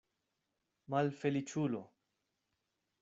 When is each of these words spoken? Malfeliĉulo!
Malfeliĉulo! 0.93 1.83